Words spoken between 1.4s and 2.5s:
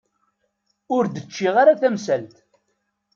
ara tamsalt.